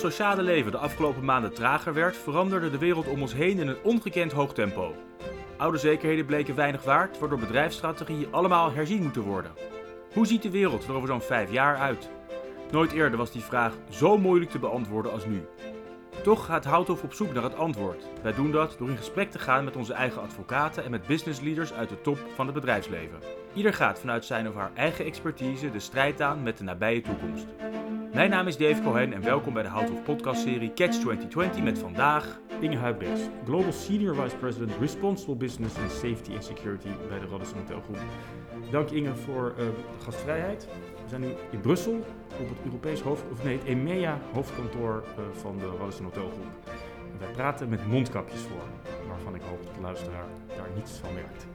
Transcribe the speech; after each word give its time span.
sociale 0.00 0.42
leven 0.42 0.70
de 0.70 0.78
afgelopen 0.78 1.24
maanden 1.24 1.54
trager 1.54 1.94
werd, 1.94 2.16
veranderde 2.16 2.70
de 2.70 2.78
wereld 2.78 3.08
om 3.08 3.20
ons 3.20 3.34
heen 3.34 3.58
in 3.58 3.68
een 3.68 3.82
ongekend 3.82 4.32
hoog 4.32 4.54
tempo. 4.54 4.94
Oude 5.56 5.78
zekerheden 5.78 6.26
bleken 6.26 6.54
weinig 6.54 6.84
waard, 6.84 7.18
waardoor 7.18 7.38
bedrijfsstrategieën 7.38 8.32
allemaal 8.32 8.72
herzien 8.72 9.02
moeten 9.02 9.22
worden. 9.22 9.50
Hoe 10.12 10.26
ziet 10.26 10.42
de 10.42 10.50
wereld 10.50 10.84
er 10.84 10.94
over 10.94 11.08
zo'n 11.08 11.20
vijf 11.20 11.52
jaar 11.52 11.76
uit? 11.76 12.10
Nooit 12.70 12.92
eerder 12.92 13.18
was 13.18 13.32
die 13.32 13.42
vraag 13.42 13.72
zo 13.90 14.18
moeilijk 14.18 14.50
te 14.50 14.58
beantwoorden 14.58 15.12
als 15.12 15.26
nu. 15.26 15.42
Toch 16.22 16.44
gaat 16.44 16.64
Houthof 16.64 17.02
op 17.02 17.14
zoek 17.14 17.32
naar 17.32 17.42
het 17.42 17.56
antwoord. 17.56 18.04
Wij 18.22 18.34
doen 18.34 18.50
dat 18.50 18.74
door 18.78 18.88
in 18.88 18.96
gesprek 18.96 19.30
te 19.30 19.38
gaan 19.38 19.64
met 19.64 19.76
onze 19.76 19.92
eigen 19.92 20.22
advocaten 20.22 20.84
en 20.84 20.90
met 20.90 21.06
businessleaders 21.06 21.72
uit 21.72 21.88
de 21.88 22.00
top 22.00 22.18
van 22.34 22.46
het 22.46 22.54
bedrijfsleven. 22.54 23.18
Ieder 23.54 23.74
gaat 23.74 23.98
vanuit 23.98 24.24
zijn 24.24 24.48
of 24.48 24.54
haar 24.54 24.70
eigen 24.74 25.04
expertise 25.04 25.70
de 25.70 25.80
strijd 25.80 26.20
aan 26.20 26.42
met 26.42 26.58
de 26.58 26.64
nabije 26.64 27.00
toekomst. 27.00 27.46
Mijn 28.12 28.30
naam 28.30 28.46
is 28.46 28.56
Dave 28.56 28.82
Cohen 28.82 29.12
en 29.12 29.22
welkom 29.22 29.52
bij 29.52 29.62
de 29.62 29.68
Houthof 29.68 30.02
podcastserie 30.02 30.72
Catch 30.72 30.98
2020 30.98 31.62
met 31.62 31.78
vandaag 31.78 32.40
Inge 32.60 32.76
Huibrechts, 32.76 33.20
Global 33.44 33.72
Senior 33.72 34.14
Vice 34.14 34.36
President 34.36 34.72
Responsible 34.80 35.34
Business 35.34 35.76
and 35.78 35.90
Safety 35.90 36.32
and 36.34 36.44
Security 36.44 36.88
bij 37.08 37.18
de 37.18 37.26
Radisson 37.26 37.58
Hotelgroep. 37.58 37.98
Dank 38.70 38.90
Inge 38.90 39.14
voor 39.14 39.50
uh, 39.50 39.56
de 39.56 40.04
gastvrijheid. 40.04 40.68
We 41.02 41.08
zijn 41.08 41.20
nu 41.20 41.28
in 41.50 41.60
Brussel 41.60 41.94
op 42.40 42.48
het 42.48 42.58
Europees 42.64 43.00
hoofd, 43.00 43.22
of 43.32 43.44
nee, 43.44 43.58
het 43.58 43.66
EMEA 43.66 44.18
hoofdkantoor 44.32 45.04
uh, 45.18 45.24
van 45.40 45.58
de 45.58 45.76
Radisson 45.78 46.04
Hotelgroep. 46.04 46.46
En 47.12 47.18
wij 47.18 47.32
praten 47.32 47.68
met 47.68 47.86
mondkapjes 47.86 48.40
voor, 48.40 48.98
waarvan 49.08 49.34
ik 49.34 49.42
hoop 49.42 49.62
dat 49.64 49.74
de 49.74 49.80
luisteraar 49.80 50.26
daar 50.56 50.68
niets 50.74 50.92
van 50.92 51.14
merkt 51.14 51.46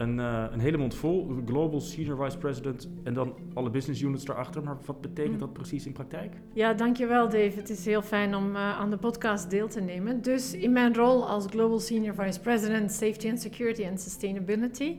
een, 0.00 0.18
uh, 0.18 0.44
een 0.50 0.60
hele 0.60 0.76
mond 0.76 0.94
vol, 0.94 1.42
Global 1.46 1.80
Senior 1.80 2.24
Vice 2.24 2.38
President 2.38 2.88
en 3.04 3.14
dan 3.14 3.34
alle 3.54 3.70
business 3.70 4.02
units 4.02 4.24
daarachter. 4.24 4.62
Maar 4.62 4.76
wat 4.84 5.00
betekent 5.00 5.38
dat 5.38 5.52
precies 5.52 5.86
in 5.86 5.92
praktijk? 5.92 6.34
Ja, 6.52 6.74
dankjewel 6.74 7.24
Dave. 7.28 7.52
Het 7.56 7.70
is 7.70 7.84
heel 7.84 8.02
fijn 8.02 8.34
om 8.34 8.50
uh, 8.50 8.78
aan 8.78 8.90
de 8.90 8.96
podcast 8.96 9.50
deel 9.50 9.68
te 9.68 9.80
nemen. 9.80 10.22
Dus 10.22 10.54
in 10.54 10.72
mijn 10.72 10.94
rol 10.94 11.28
als 11.28 11.46
Global 11.46 11.78
Senior 11.78 12.14
Vice 12.14 12.40
President 12.40 12.92
Safety 12.92 13.28
and 13.28 13.40
Security 13.40 13.86
and 13.86 14.00
Sustainability 14.00 14.96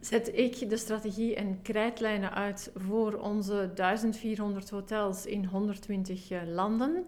zet 0.00 0.38
ik 0.38 0.68
de 0.68 0.76
strategie 0.76 1.34
en 1.34 1.58
krijtlijnen 1.62 2.32
uit 2.32 2.70
voor 2.74 3.14
onze 3.14 3.70
1400 3.74 4.70
hotels 4.70 5.26
in 5.26 5.46
120 5.46 6.30
uh, 6.30 6.38
landen. 6.46 7.04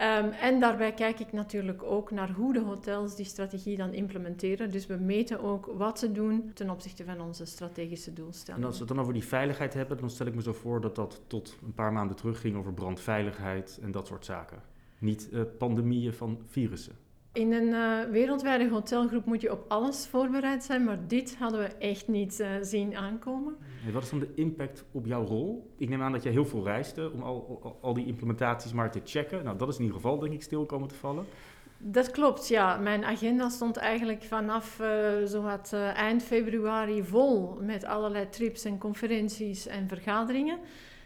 Um, 0.00 0.30
en 0.30 0.60
daarbij 0.60 0.92
kijk 0.92 1.20
ik 1.20 1.32
natuurlijk 1.32 1.82
ook 1.82 2.10
naar 2.10 2.30
hoe 2.30 2.52
de 2.52 2.60
hotels 2.60 3.16
die 3.16 3.24
strategie 3.24 3.76
dan 3.76 3.92
implementeren. 3.92 4.70
Dus 4.70 4.86
we 4.86 4.96
meten 4.96 5.40
ook 5.40 5.66
wat 5.66 5.98
ze 5.98 6.12
doen 6.12 6.50
ten 6.54 6.70
opzichte 6.70 7.04
van 7.04 7.20
onze 7.20 7.44
strategische 7.44 8.12
doelstellingen. 8.12 8.60
En 8.60 8.66
als 8.68 8.78
we 8.78 8.84
het 8.84 8.94
dan 8.94 9.00
over 9.00 9.12
die 9.12 9.24
veiligheid 9.24 9.74
hebben, 9.74 9.96
dan 9.96 10.10
stel 10.10 10.26
ik 10.26 10.34
me 10.34 10.42
zo 10.42 10.52
voor 10.52 10.80
dat 10.80 10.94
dat 10.94 11.20
tot 11.26 11.58
een 11.64 11.74
paar 11.74 11.92
maanden 11.92 12.16
terug 12.16 12.40
ging 12.40 12.56
over 12.56 12.72
brandveiligheid 12.74 13.78
en 13.82 13.90
dat 13.90 14.06
soort 14.06 14.24
zaken. 14.24 14.62
Niet 14.98 15.28
uh, 15.32 15.42
pandemieën 15.58 16.12
van 16.12 16.42
virussen. 16.46 16.96
In 17.32 17.52
een 17.52 17.68
uh, 17.68 18.10
wereldwijde 18.10 18.68
hotelgroep 18.68 19.24
moet 19.24 19.40
je 19.40 19.52
op 19.52 19.64
alles 19.68 20.06
voorbereid 20.06 20.64
zijn, 20.64 20.84
maar 20.84 20.98
dit 21.06 21.36
hadden 21.38 21.60
we 21.60 21.66
echt 21.66 22.08
niet 22.08 22.40
uh, 22.40 22.48
zien 22.60 22.96
aankomen. 22.96 23.56
En 23.86 23.92
wat 23.92 24.02
is 24.02 24.10
dan 24.10 24.18
de 24.18 24.32
impact 24.34 24.84
op 24.92 25.06
jouw 25.06 25.24
rol? 25.24 25.70
Ik 25.76 25.88
neem 25.88 26.02
aan 26.02 26.12
dat 26.12 26.22
jij 26.22 26.32
heel 26.32 26.46
veel 26.46 26.64
reisde 26.64 27.12
om 27.12 27.22
al, 27.22 27.60
al, 27.62 27.78
al, 27.80 27.94
die 27.94 28.06
implementaties 28.06 28.72
maar 28.72 28.90
te 28.90 29.00
checken. 29.04 29.44
Nou, 29.44 29.58
dat 29.58 29.68
is 29.68 29.74
in 29.74 29.80
ieder 29.80 29.96
geval 29.96 30.18
denk 30.18 30.32
ik 30.32 30.42
stil 30.42 30.66
komen 30.66 30.88
te 30.88 30.94
vallen. 30.94 31.24
Dat 31.78 32.10
klopt, 32.10 32.48
ja. 32.48 32.76
Mijn 32.76 33.04
agenda 33.04 33.48
stond 33.48 33.76
eigenlijk 33.76 34.22
vanaf 34.22 34.80
uh, 34.80 34.88
zowat 35.24 35.72
eind 35.94 36.22
februari 36.22 37.02
vol 37.02 37.58
met 37.60 37.84
allerlei 37.84 38.28
trips 38.28 38.64
en 38.64 38.78
conferenties 38.78 39.66
en 39.66 39.88
vergaderingen. 39.88 40.58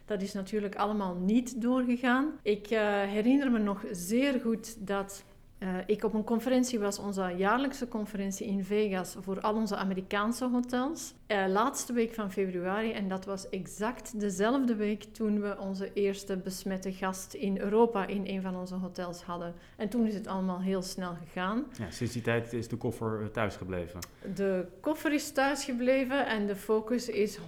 Dat 0.04 0.22
is 0.22 0.32
natuurlijk 0.32 0.76
allemaal 0.76 1.14
niet 1.14 1.62
doorgegaan. 1.62 2.32
Ik 2.42 2.66
herinner 2.66 3.50
me 3.50 3.58
nog 3.58 3.84
zeer 3.90 4.40
goed 4.40 4.86
dat 4.86 5.24
uh, 5.62 5.68
ik 5.86 6.04
op 6.04 6.14
een 6.14 6.24
conferentie 6.24 6.78
was, 6.78 6.98
onze 6.98 7.34
jaarlijkse 7.36 7.88
conferentie 7.88 8.46
in 8.46 8.64
Vegas 8.64 9.16
voor 9.20 9.40
al 9.40 9.54
onze 9.54 9.76
Amerikaanse 9.76 10.48
hotels. 10.48 11.14
Uh, 11.28 11.44
laatste 11.48 11.92
week 11.92 12.14
van 12.14 12.32
februari 12.32 12.92
en 12.92 13.08
dat 13.08 13.24
was 13.24 13.48
exact 13.48 14.20
dezelfde 14.20 14.74
week 14.74 15.02
toen 15.02 15.40
we 15.40 15.58
onze 15.58 15.92
eerste 15.92 16.36
besmette 16.36 16.92
gast 16.92 17.34
in 17.34 17.58
Europa 17.58 18.06
in 18.06 18.22
een 18.26 18.42
van 18.42 18.56
onze 18.56 18.74
hotels 18.74 19.22
hadden. 19.22 19.54
En 19.76 19.88
toen 19.88 20.06
is 20.06 20.14
het 20.14 20.26
allemaal 20.26 20.60
heel 20.60 20.82
snel 20.82 21.14
gegaan. 21.24 21.64
Ja, 21.78 21.90
sinds 21.90 22.12
die 22.12 22.22
tijd 22.22 22.52
is 22.52 22.68
de 22.68 22.76
koffer 22.76 23.20
eh, 23.20 23.26
thuis 23.26 23.56
gebleven. 23.56 24.00
De 24.34 24.66
koffer 24.80 25.12
is 25.12 25.32
thuis 25.32 25.64
gebleven 25.64 26.26
en 26.26 26.46
de 26.46 26.56
focus 26.56 27.08
is 27.08 27.38
100% 27.38 27.42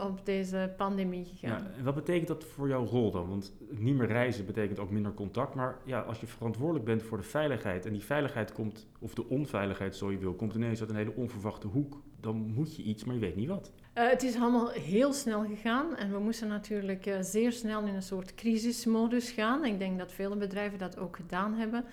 op 0.00 0.20
deze 0.24 0.72
pandemie 0.76 1.24
gegaan. 1.24 1.62
Ja, 1.62 1.70
en 1.78 1.84
wat 1.84 1.94
betekent 1.94 2.28
dat 2.28 2.44
voor 2.44 2.68
jouw 2.68 2.86
rol 2.86 3.10
dan? 3.10 3.28
Want 3.28 3.52
niet 3.70 3.94
meer 3.94 4.06
reizen 4.06 4.46
betekent 4.46 4.78
ook 4.78 4.90
minder 4.90 5.14
contact, 5.14 5.54
maar 5.54 5.76
ja, 5.84 6.00
als 6.00 6.20
je 6.20 6.26
verantwoordelijk 6.26 6.84
bent 6.84 7.02
voor 7.02 7.11
voor 7.12 7.20
de 7.20 7.28
veiligheid. 7.28 7.86
En 7.86 7.92
die 7.92 8.04
veiligheid 8.04 8.52
komt, 8.52 8.86
of 8.98 9.14
de 9.14 9.28
onveiligheid 9.28 9.96
zo 9.96 10.10
je 10.10 10.18
wil, 10.18 10.34
komt 10.34 10.54
ineens 10.54 10.80
uit 10.80 10.90
een 10.90 10.96
hele 10.96 11.14
onverwachte 11.14 11.66
hoek. 11.66 12.02
Dan 12.20 12.36
moet 12.36 12.76
je 12.76 12.82
iets, 12.82 13.04
maar 13.04 13.14
je 13.14 13.20
weet 13.20 13.36
niet 13.36 13.48
wat. 13.48 13.72
Uh, 13.94 14.08
het 14.08 14.22
is 14.22 14.36
allemaal 14.36 14.68
heel 14.68 15.12
snel 15.12 15.44
gegaan 15.44 15.96
en 15.96 16.12
we 16.12 16.18
moesten 16.18 16.48
natuurlijk 16.48 17.06
uh, 17.06 17.16
zeer 17.20 17.52
snel 17.52 17.82
in 17.86 17.94
een 17.94 18.02
soort 18.02 18.34
crisismodus 18.34 19.30
gaan. 19.30 19.64
Ik 19.64 19.78
denk 19.78 19.98
dat 19.98 20.12
vele 20.12 20.36
bedrijven 20.36 20.78
dat 20.78 20.98
ook 20.98 21.16
gedaan 21.16 21.54
hebben. 21.54 21.84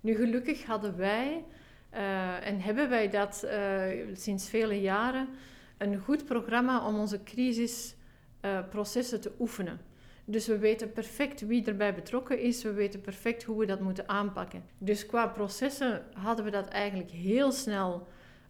Nu, 0.00 0.14
gelukkig 0.14 0.64
hadden 0.64 0.96
wij, 0.96 1.44
uh, 1.94 2.46
en 2.46 2.60
hebben 2.60 2.88
wij 2.88 3.10
dat 3.10 3.46
sinds 4.12 4.48
vele 4.48 4.80
jaren, 4.80 5.28
een 5.78 5.98
goed 5.98 6.24
programma 6.24 6.86
om 6.86 6.98
onze 6.98 7.22
crisisprocessen 7.22 9.20
te 9.20 9.32
oefenen. 9.38 9.80
Dus 10.24 10.46
we 10.46 10.58
weten 10.58 10.92
perfect 10.92 11.46
wie 11.46 11.64
erbij 11.64 11.94
betrokken 11.94 12.40
is, 12.40 12.62
we 12.62 12.72
weten 12.72 13.00
perfect 13.00 13.42
hoe 13.42 13.58
we 13.58 13.66
dat 13.66 13.80
moeten 13.80 14.08
aanpakken. 14.08 14.64
Dus 14.78 15.06
qua 15.06 15.26
processen 15.26 16.02
hadden 16.12 16.44
we 16.44 16.50
dat 16.50 16.68
eigenlijk 16.68 17.10
heel 17.10 17.52
snel 17.52 18.06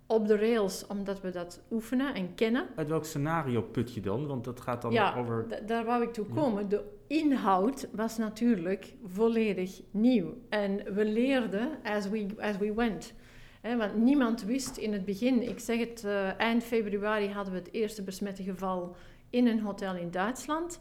op 0.06 0.26
de 0.26 0.36
rails, 0.36 0.86
omdat 0.86 1.20
we 1.20 1.30
dat 1.30 1.60
oefenen 1.70 2.14
en 2.14 2.34
kennen. 2.34 2.66
Uit 2.76 2.88
welk 2.88 3.04
scenario 3.04 3.62
put 3.62 3.94
je 3.94 4.00
dan? 4.00 4.26
Want 4.26 4.44
dat 4.44 4.60
gaat 4.60 4.82
dan 4.82 4.92
ja, 4.92 5.14
over. 5.16 5.46
daar 5.66 5.84
wou 5.84 6.02
ik 6.02 6.12
toe 6.12 6.26
komen. 6.26 6.68
De 6.68 6.84
inhoud 7.06 7.88
was 7.92 8.18
natuurlijk 8.18 8.94
volledig 9.04 9.80
nieuw. 9.90 10.34
En 10.48 10.94
we 10.94 11.04
leerden 11.04 11.68
as 11.82 12.08
we, 12.08 12.26
as 12.38 12.58
we 12.58 12.74
went. 12.74 13.14
want 13.62 13.96
niemand 13.96 14.44
wist 14.44 14.76
in 14.76 14.92
het 14.92 15.04
begin, 15.04 15.48
ik 15.48 15.58
zeg 15.58 15.78
het, 15.78 16.02
uh, 16.06 16.40
eind 16.40 16.64
februari 16.64 17.28
hadden 17.28 17.52
we 17.52 17.58
het 17.58 17.72
eerste 17.72 18.02
besmette 18.02 18.42
geval 18.42 18.96
in 19.30 19.46
een 19.46 19.60
hotel 19.60 19.94
in 19.94 20.10
Duitsland 20.10 20.80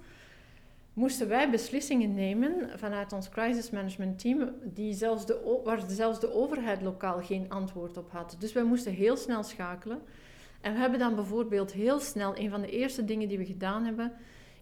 moesten 0.94 1.28
wij 1.28 1.50
beslissingen 1.50 2.14
nemen 2.14 2.70
vanuit 2.76 3.14
ons 3.14 3.30
crisis 3.30 3.70
management 3.70 4.20
team, 4.20 4.52
die 4.64 4.94
zelfs 4.94 5.26
de, 5.26 5.62
waar 5.64 5.84
zelfs 5.88 6.20
de 6.20 6.34
overheid 6.34 6.82
lokaal 6.82 7.22
geen 7.22 7.46
antwoord 7.50 7.98
op 7.98 8.12
had. 8.12 8.36
Dus 8.40 8.54
wij 8.54 8.64
moesten 8.64 8.94
heel 8.94 9.18
snel 9.18 9.44
schakelen. 9.44 10.02
En 10.62 10.74
we 10.74 10.80
hebben 10.80 11.00
dan 11.00 11.16
bijvoorbeeld 11.16 11.72
heel 11.72 12.00
snel, 12.00 12.38
een 12.38 12.50
van 12.50 12.62
de 12.62 12.70
eerste 12.70 13.06
dingen 13.06 13.28
die 13.28 13.38
we 13.38 13.46
gedaan 13.46 13.86
hebben, 13.86 14.12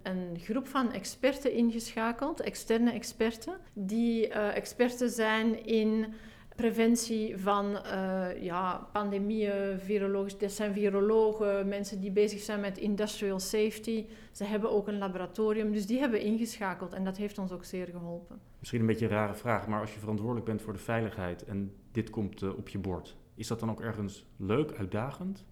een 0.03 0.37
groep 0.39 0.67
van 0.67 0.91
experten 0.91 1.53
ingeschakeld, 1.53 2.39
externe 2.39 2.91
experten, 2.91 3.53
die 3.73 4.27
uh, 4.27 4.55
experten 4.55 5.09
zijn 5.09 5.65
in 5.65 6.13
preventie 6.61 7.37
van 7.37 7.65
uh, 7.85 8.43
ja, 8.43 8.87
pandemieën, 8.91 9.79
virologisch. 9.79 10.37
Dat 10.37 10.51
zijn 10.51 10.73
virologen, 10.73 11.67
mensen 11.67 11.99
die 11.99 12.11
bezig 12.11 12.39
zijn 12.39 12.59
met 12.59 12.77
industrial 12.77 13.39
safety. 13.39 14.05
Ze 14.31 14.43
hebben 14.43 14.71
ook 14.71 14.87
een 14.87 14.97
laboratorium, 14.97 15.71
dus 15.71 15.85
die 15.85 15.99
hebben 15.99 16.21
ingeschakeld 16.21 16.93
en 16.93 17.03
dat 17.03 17.17
heeft 17.17 17.37
ons 17.37 17.51
ook 17.51 17.63
zeer 17.63 17.87
geholpen. 17.87 18.39
Misschien 18.59 18.79
een 18.79 18.85
beetje 18.85 19.05
een 19.05 19.11
rare 19.11 19.33
vraag, 19.33 19.67
maar 19.67 19.81
als 19.81 19.93
je 19.93 19.99
verantwoordelijk 19.99 20.45
bent 20.45 20.61
voor 20.61 20.73
de 20.73 20.79
veiligheid 20.79 21.43
en 21.43 21.73
dit 21.91 22.09
komt 22.09 22.41
uh, 22.41 22.57
op 22.57 22.69
je 22.69 22.77
bord, 22.77 23.15
is 23.35 23.47
dat 23.47 23.59
dan 23.59 23.69
ook 23.69 23.81
ergens 23.81 24.25
leuk, 24.37 24.71
uitdagend? 24.77 25.45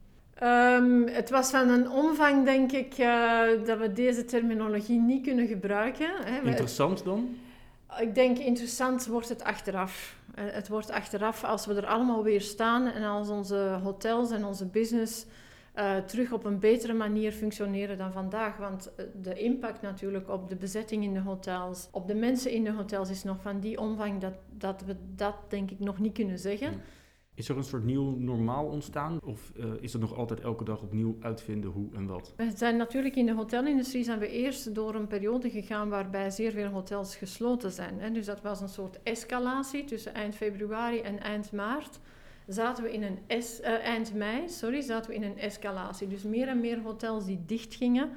Um, 0.43 1.07
het 1.07 1.29
was 1.29 1.49
van 1.49 1.69
een 1.69 1.89
omvang, 1.89 2.45
denk 2.45 2.71
ik, 2.71 2.97
uh, 2.97 3.41
dat 3.65 3.77
we 3.79 3.91
deze 3.93 4.25
terminologie 4.25 4.99
niet 4.99 5.23
kunnen 5.23 5.47
gebruiken. 5.47 6.09
Hè. 6.23 6.41
Interessant 6.41 7.03
dan? 7.03 7.35
Ik 7.99 8.15
denk 8.15 8.37
interessant 8.37 9.05
wordt 9.05 9.29
het 9.29 9.43
achteraf. 9.43 10.17
Eh, 10.35 10.43
het 10.47 10.67
wordt 10.67 10.91
achteraf 10.91 11.43
als 11.43 11.65
we 11.65 11.73
er 11.73 11.85
allemaal 11.85 12.23
weer 12.23 12.41
staan 12.41 12.87
en 12.87 13.03
als 13.03 13.29
onze 13.29 13.79
hotels 13.83 14.31
en 14.31 14.45
onze 14.45 14.65
business 14.65 15.25
uh, 15.75 15.97
terug 15.97 16.31
op 16.31 16.45
een 16.45 16.59
betere 16.59 16.93
manier 16.93 17.31
functioneren 17.31 17.97
dan 17.97 18.11
vandaag. 18.11 18.57
Want 18.57 18.95
eh, 18.95 19.05
de 19.21 19.33
impact 19.33 19.81
natuurlijk 19.81 20.29
op 20.29 20.49
de 20.49 20.55
bezetting 20.55 21.03
in 21.03 21.13
de 21.13 21.19
hotels, 21.19 21.87
op 21.91 22.07
de 22.07 22.15
mensen 22.15 22.51
in 22.51 22.63
de 22.63 22.71
hotels 22.71 23.09
is 23.09 23.23
nog 23.23 23.41
van 23.41 23.59
die 23.59 23.79
omvang 23.79 24.21
dat, 24.21 24.33
dat 24.49 24.83
we 24.85 24.95
dat 25.15 25.35
denk 25.47 25.71
ik 25.71 25.79
nog 25.79 25.99
niet 25.99 26.13
kunnen 26.13 26.39
zeggen. 26.39 26.81
Is 27.37 27.49
er 27.49 27.57
een 27.57 27.63
soort 27.63 27.83
nieuw 27.83 28.15
normaal 28.15 28.65
ontstaan? 28.65 29.19
Of 29.23 29.51
uh, 29.55 29.65
is 29.79 29.93
het 29.93 30.01
nog 30.01 30.15
altijd 30.15 30.39
elke 30.39 30.63
dag 30.63 30.81
opnieuw 30.81 31.17
uitvinden 31.19 31.69
hoe 31.69 31.87
en 31.93 32.07
wat? 32.07 32.33
We 32.35 32.51
zijn 32.55 32.77
natuurlijk 32.77 33.15
in 33.15 33.25
de 33.25 33.33
hotelindustrie 33.33 34.03
zijn 34.03 34.19
we 34.19 34.29
eerst 34.29 34.75
door 34.75 34.95
een 34.95 35.07
periode 35.07 35.49
gegaan 35.49 35.89
waarbij 35.89 36.29
zeer 36.29 36.51
veel 36.51 36.69
hotels 36.69 37.15
gesloten 37.15 37.71
zijn. 37.71 37.99
Hè. 37.99 38.11
Dus 38.11 38.25
dat 38.25 38.41
was 38.41 38.61
een 38.61 38.69
soort 38.69 38.99
escalatie 39.03 39.83
tussen 39.83 40.13
eind 40.13 40.35
februari 40.35 40.99
en 40.99 41.19
eind 41.19 41.51
maart. 41.51 41.99
Zaten 42.47 42.83
we 42.83 42.93
in 42.93 43.03
een 43.03 43.19
es, 43.27 43.59
uh, 43.59 43.67
eind 43.67 44.13
mei, 44.13 44.49
sorry, 44.49 44.81
zaten 44.81 45.09
we 45.09 45.15
in 45.15 45.23
een 45.23 45.37
escalatie. 45.37 46.07
Dus 46.07 46.23
meer 46.23 46.47
en 46.47 46.59
meer 46.59 46.81
hotels 46.81 47.25
die 47.25 47.43
dicht 47.45 47.75
gingen. 47.75 48.09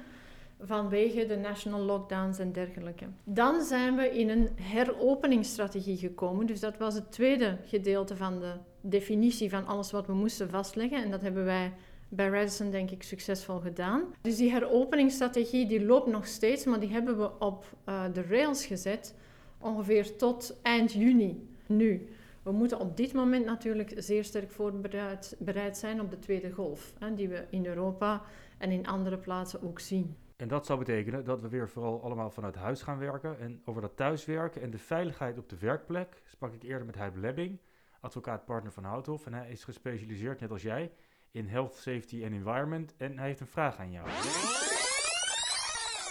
vanwege 0.63 1.25
de 1.25 1.37
national 1.37 1.81
lockdowns 1.81 2.39
en 2.39 2.51
dergelijke. 2.51 3.05
Dan 3.23 3.61
zijn 3.61 3.95
we 3.95 4.09
in 4.09 4.29
een 4.29 4.49
heropeningsstrategie 4.55 5.97
gekomen. 5.97 6.45
Dus 6.45 6.59
dat 6.59 6.77
was 6.77 6.93
het 6.93 7.11
tweede 7.11 7.57
gedeelte 7.65 8.15
van 8.15 8.39
de 8.39 8.53
definitie 8.81 9.49
van 9.49 9.65
alles 9.65 9.91
wat 9.91 10.07
we 10.07 10.13
moesten 10.13 10.49
vastleggen. 10.49 11.03
En 11.03 11.11
dat 11.11 11.21
hebben 11.21 11.45
wij 11.45 11.73
bij 12.09 12.29
Radisson 12.29 12.71
denk 12.71 12.91
ik 12.91 13.03
succesvol 13.03 13.59
gedaan. 13.59 14.03
Dus 14.21 14.37
die 14.37 14.51
heropeningsstrategie 14.51 15.67
die 15.67 15.85
loopt 15.85 16.07
nog 16.07 16.27
steeds, 16.27 16.65
maar 16.65 16.79
die 16.79 16.91
hebben 16.91 17.17
we 17.17 17.39
op 17.39 17.65
uh, 17.89 18.03
de 18.13 18.21
rails 18.21 18.65
gezet 18.65 19.15
ongeveer 19.59 20.15
tot 20.15 20.59
eind 20.61 20.93
juni 20.93 21.49
nu. 21.65 22.09
We 22.43 22.51
moeten 22.51 22.79
op 22.79 22.97
dit 22.97 23.13
moment 23.13 23.45
natuurlijk 23.45 23.93
zeer 23.95 24.23
sterk 24.23 24.51
voorbereid 24.51 25.35
bereid 25.39 25.77
zijn 25.77 26.01
op 26.01 26.09
de 26.09 26.19
tweede 26.19 26.51
golf, 26.51 26.93
hè, 26.99 27.13
die 27.13 27.29
we 27.29 27.45
in 27.49 27.65
Europa 27.65 28.21
en 28.57 28.71
in 28.71 28.87
andere 28.87 29.17
plaatsen 29.17 29.63
ook 29.63 29.79
zien. 29.79 30.15
En 30.35 30.47
dat 30.47 30.65
zou 30.65 30.79
betekenen 30.79 31.25
dat 31.25 31.41
we 31.41 31.49
weer 31.49 31.69
vooral 31.69 32.03
allemaal 32.03 32.29
vanuit 32.29 32.55
huis 32.55 32.81
gaan 32.81 32.97
werken. 32.97 33.39
En 33.39 33.61
over 33.65 33.81
dat 33.81 33.95
thuiswerken 33.95 34.61
en 34.61 34.71
de 34.71 34.77
veiligheid 34.77 35.37
op 35.37 35.49
de 35.49 35.57
werkplek 35.57 36.21
sprak 36.25 36.53
ik 36.53 36.63
eerder 36.63 36.85
met 36.85 36.95
Huib 36.95 37.15
Lebbing, 37.15 37.59
advocaat-partner 38.01 38.71
van 38.71 38.83
Houthof. 38.83 39.25
En 39.25 39.33
hij 39.33 39.49
is 39.49 39.63
gespecialiseerd, 39.63 40.39
net 40.39 40.51
als 40.51 40.61
jij, 40.61 40.91
in 41.31 41.47
Health, 41.47 41.75
Safety 41.75 42.23
en 42.23 42.33
Environment. 42.33 42.93
En 42.97 43.17
hij 43.17 43.27
heeft 43.27 43.39
een 43.39 43.47
vraag 43.47 43.77
aan 43.77 43.91
jou. 43.91 44.07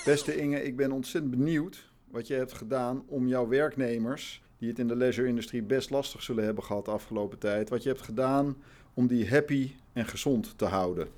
Beste 0.05 0.37
Inge, 0.37 0.63
ik 0.63 0.77
ben 0.77 0.93
ontzettend 0.93 1.37
benieuwd 1.37 1.91
wat 2.11 2.27
je 2.27 2.35
hebt 2.35 2.53
gedaan 2.53 3.03
om 3.07 3.29
jouw 3.29 3.49
werknemers, 3.49 4.43
die 4.59 4.69
het 4.69 4.79
in 4.79 4.89
de 4.89 4.97
leisure-industrie 4.97 5.63
best 5.63 5.91
lastig 5.91 6.23
zullen 6.23 6.45
hebben 6.45 6.65
gehad 6.65 6.85
de 6.85 6.91
afgelopen 6.91 7.39
tijd, 7.39 7.69
wat 7.69 7.83
je 7.83 7.89
hebt 7.89 8.03
gedaan 8.03 8.57
om 8.95 9.07
die 9.07 9.31
happy 9.31 9.73
en 9.93 10.07
gezond 10.07 10.59
te 10.59 10.65
houden. 10.65 11.09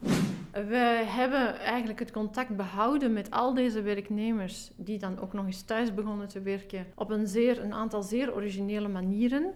We 0.52 1.02
hebben 1.06 1.58
eigenlijk 1.58 1.98
het 1.98 2.10
contact 2.10 2.56
behouden 2.56 3.12
met 3.12 3.30
al 3.30 3.54
deze 3.54 3.82
werknemers, 3.82 4.70
die 4.76 4.98
dan 4.98 5.20
ook 5.20 5.32
nog 5.32 5.46
eens 5.46 5.62
thuis 5.62 5.94
begonnen 5.94 6.28
te 6.28 6.40
werken, 6.40 6.86
op 6.94 7.10
een, 7.10 7.26
zeer, 7.26 7.62
een 7.62 7.72
aantal 7.72 8.02
zeer 8.02 8.34
originele 8.34 8.88
manieren. 8.88 9.54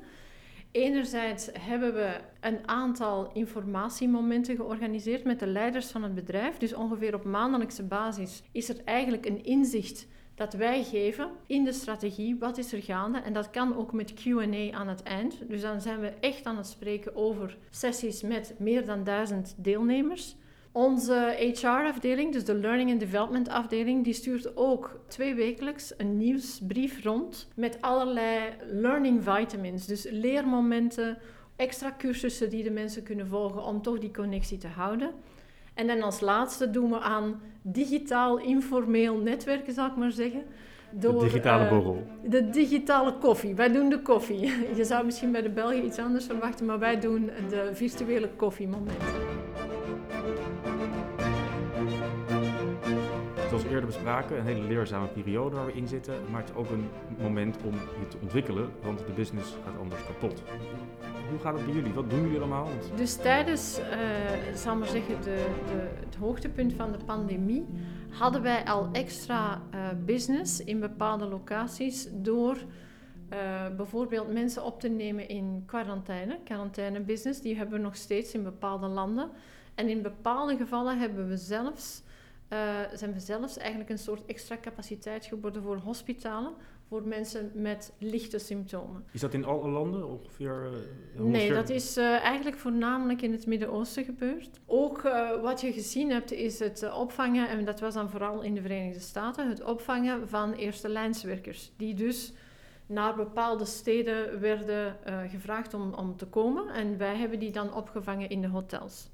Enerzijds 0.77 1.49
hebben 1.61 1.95
we 1.95 2.21
een 2.41 2.69
aantal 2.69 3.31
informatiemomenten 3.33 4.57
georganiseerd 4.57 5.25
met 5.25 5.39
de 5.39 5.47
leiders 5.47 5.87
van 5.87 6.03
het 6.03 6.15
bedrijf. 6.15 6.57
Dus 6.57 6.75
ongeveer 6.75 7.15
op 7.15 7.25
maandelijkse 7.25 7.83
basis 7.83 8.43
is 8.53 8.69
er 8.69 8.77
eigenlijk 8.85 9.27
een 9.27 9.45
inzicht 9.45 10.07
dat 10.35 10.55
wij 10.55 10.85
geven 10.85 11.31
in 11.47 11.65
de 11.65 11.73
strategie. 11.73 12.37
Wat 12.39 12.59
is 12.59 12.73
er 12.73 12.83
gaande? 12.83 13.19
En 13.19 13.33
dat 13.33 13.51
kan 13.51 13.77
ook 13.77 13.93
met 13.93 14.15
QA 14.15 14.71
aan 14.71 14.89
het 14.89 15.03
eind. 15.03 15.49
Dus 15.49 15.61
dan 15.61 15.81
zijn 15.81 16.01
we 16.01 16.13
echt 16.21 16.45
aan 16.45 16.57
het 16.57 16.67
spreken 16.67 17.17
over 17.17 17.57
sessies 17.71 18.23
met 18.23 18.55
meer 18.59 18.85
dan 18.87 19.05
duizend 19.05 19.55
deelnemers. 19.59 20.37
Onze 20.77 21.37
HR-afdeling, 21.39 22.33
dus 22.33 22.45
de 22.45 22.55
Learning 22.55 22.91
and 22.91 23.01
Development 23.01 23.49
afdeling, 23.49 24.05
die 24.05 24.13
stuurt 24.13 24.57
ook 24.57 25.01
twee 25.09 25.35
wekelijks 25.35 25.95
een 25.97 26.17
nieuwsbrief 26.17 27.05
rond 27.05 27.49
met 27.55 27.79
allerlei 27.81 28.41
learning 28.73 29.23
vitamins, 29.23 29.87
dus 29.87 30.07
leermomenten, 30.11 31.19
extra 31.57 31.95
cursussen 31.99 32.51
die 32.51 32.63
de 32.63 32.71
mensen 32.71 33.03
kunnen 33.03 33.27
volgen 33.27 33.65
om 33.65 33.83
toch 33.83 33.99
die 33.99 34.11
connectie 34.11 34.59
te 34.59 34.67
houden. 34.67 35.11
En 35.75 35.87
dan 35.87 36.03
als 36.03 36.21
laatste 36.21 36.71
doen 36.71 36.91
we 36.91 37.01
aan 37.01 37.41
digitaal 37.63 38.39
informeel 38.39 39.17
netwerken, 39.17 39.73
zou 39.73 39.91
ik 39.91 39.97
maar 39.97 40.13
zeggen. 40.13 40.43
Door, 40.91 41.13
de 41.13 41.25
digitale 41.25 41.65
uh, 41.65 41.71
borrel. 41.71 42.07
De 42.25 42.51
digitale 42.51 43.19
koffie. 43.19 43.55
Wij 43.55 43.73
doen 43.73 43.89
de 43.89 44.03
koffie. 44.03 44.53
Je 44.77 44.85
zou 44.85 45.05
misschien 45.05 45.33
bij 45.33 45.43
de 45.43 45.51
Belgen 45.51 45.85
iets 45.85 45.99
anders 45.99 46.27
verwachten, 46.27 46.67
maar 46.67 46.79
wij 46.79 47.01
doen 47.01 47.31
de 47.49 47.71
virtuele 47.73 48.29
koffiemomenten. 48.37 49.07
Eerder 53.77 53.95
bespraken, 53.95 54.39
een 54.39 54.47
hele 54.47 54.67
leerzame 54.67 55.07
periode 55.07 55.57
waar 55.57 55.67
we 55.67 55.73
in 55.73 55.89
zitten. 55.89 56.15
Maar 56.31 56.41
het 56.41 56.51
is 56.51 56.57
ook 56.57 56.71
een 56.71 56.89
moment 57.19 57.57
om 57.65 57.73
je 57.73 58.09
te 58.09 58.17
ontwikkelen, 58.23 58.71
want 58.83 58.99
de 58.99 59.13
business 59.15 59.57
gaat 59.65 59.79
anders 59.79 60.07
kapot. 60.07 60.43
Hoe 61.31 61.39
gaat 61.39 61.55
het 61.55 61.65
bij 61.65 61.75
jullie? 61.75 61.93
Wat 61.93 62.11
doen 62.11 62.21
jullie 62.21 62.39
allemaal? 62.39 62.69
Dus 62.95 63.17
tijdens, 63.17 63.79
uh, 63.79 64.55
zal 64.55 64.85
zeggen, 64.85 65.23
de, 65.23 65.47
de, 65.67 65.89
het 66.05 66.15
hoogtepunt 66.15 66.73
van 66.73 66.93
de 66.93 66.99
pandemie 67.05 67.67
hadden 68.11 68.43
wij 68.43 68.65
al 68.65 68.89
extra 68.93 69.63
uh, 69.75 69.81
business 70.05 70.65
in 70.65 70.81
bepaalde 70.81 71.27
locaties 71.27 72.09
door 72.13 72.57
uh, 72.57 73.77
bijvoorbeeld 73.77 74.33
mensen 74.33 74.65
op 74.65 74.81
te 74.81 74.89
nemen 74.89 75.29
in 75.29 75.63
quarantaine, 75.67 76.39
quarantaine 76.45 77.01
business. 77.01 77.41
Die 77.41 77.57
hebben 77.57 77.77
we 77.77 77.85
nog 77.85 77.97
steeds 77.97 78.35
in 78.35 78.43
bepaalde 78.43 78.87
landen. 78.87 79.31
En 79.75 79.89
in 79.89 80.03
bepaalde 80.03 80.57
gevallen 80.57 80.99
hebben 80.99 81.29
we 81.29 81.37
zelfs 81.37 82.03
uh, 82.53 82.81
zijn 82.93 83.13
we 83.13 83.21
zelfs 83.21 83.57
eigenlijk 83.57 83.91
een 83.91 83.99
soort 83.99 84.27
extra 84.27 84.57
capaciteit 84.61 85.27
geworden 85.27 85.63
voor 85.63 85.77
hospitalen, 85.77 86.53
voor 86.89 87.03
mensen 87.03 87.51
met 87.55 87.93
lichte 87.99 88.39
symptomen. 88.39 89.05
Is 89.13 89.21
dat 89.21 89.35
in 89.35 89.45
alle 89.45 89.69
landen 89.69 90.09
ongeveer? 90.09 90.71
Uh, 91.17 91.25
nee, 91.25 91.53
dat 91.53 91.69
is 91.69 91.97
uh, 91.97 92.05
eigenlijk 92.05 92.57
voornamelijk 92.57 93.23
in 93.23 93.33
het 93.33 93.47
Midden-Oosten 93.47 94.05
gebeurd. 94.05 94.61
Ook 94.67 95.03
wat 95.43 95.61
je 95.61 95.73
gezien 95.73 96.11
hebt 96.11 96.33
is 96.33 96.59
het 96.59 96.93
opvangen, 96.93 97.49
en 97.49 97.65
dat 97.65 97.81
was 97.81 97.95
dan 97.95 98.11
vooral 98.11 98.43
in 98.43 98.55
de 98.55 98.61
Verenigde 98.61 99.01
Staten, 99.01 99.49
het 99.49 99.63
opvangen 99.63 100.29
van 100.29 100.53
eerste 100.53 100.89
lijnswerkers, 100.89 101.73
die 101.77 101.95
dus 101.95 102.33
naar 102.87 103.15
bepaalde 103.15 103.65
steden 103.65 104.41
werden 104.41 104.97
gevraagd 105.29 105.75
om, 105.75 105.95
om 105.95 106.17
te 106.17 106.27
komen. 106.27 106.69
En 106.69 106.99
wij 106.99 107.17
hebben 107.17 107.39
die 107.39 107.53
dan 107.53 107.75
opgevangen 107.75 108.29
in 108.29 108.41
de 108.41 108.49
hotels. 108.49 109.09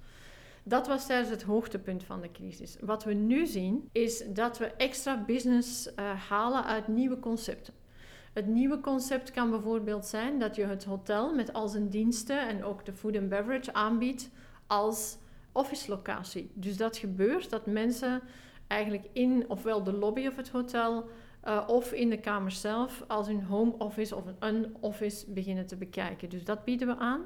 Dat 0.63 0.87
was 0.87 1.07
tijdens 1.07 1.31
het 1.31 1.43
hoogtepunt 1.43 2.05
van 2.05 2.21
de 2.21 2.31
crisis. 2.31 2.77
Wat 2.81 3.05
we 3.05 3.13
nu 3.13 3.47
zien 3.47 3.89
is 3.93 4.25
dat 4.29 4.59
we 4.59 4.67
extra 4.67 5.25
business 5.25 5.87
uh, 5.87 6.29
halen 6.29 6.65
uit 6.65 6.89
nieuwe 6.89 7.19
concepten. 7.19 7.75
Het 8.33 8.47
nieuwe 8.47 8.81
concept 8.81 9.31
kan 9.31 9.51
bijvoorbeeld 9.51 10.07
zijn 10.07 10.39
dat 10.39 10.57
je 10.57 10.65
het 10.65 10.85
hotel 10.85 11.35
met 11.35 11.53
al 11.53 11.69
zijn 11.69 11.89
diensten 11.89 12.49
en 12.49 12.65
ook 12.65 12.85
de 12.85 12.93
food 12.93 13.17
and 13.17 13.29
beverage 13.29 13.73
aanbiedt 13.73 14.31
als 14.67 15.19
office 15.53 15.91
locatie. 15.91 16.51
Dus 16.55 16.77
dat 16.77 16.97
gebeurt 16.97 17.51
dat 17.51 17.67
mensen 17.67 18.23
eigenlijk 18.67 19.09
in 19.13 19.45
ofwel 19.49 19.83
de 19.83 19.93
lobby 19.93 20.27
of 20.27 20.37
het 20.37 20.49
hotel 20.49 21.09
uh, 21.45 21.65
of 21.67 21.93
in 21.93 22.11
de 22.11 22.21
kamer 22.21 22.51
zelf 22.51 23.05
als 23.07 23.27
hun 23.27 23.43
home 23.43 23.75
office 23.79 24.17
of 24.17 24.25
een 24.39 24.77
office 24.81 25.31
beginnen 25.31 25.67
te 25.67 25.77
bekijken. 25.77 26.29
Dus 26.29 26.45
dat 26.45 26.65
bieden 26.65 26.89
we 26.89 26.97
aan. 26.97 27.21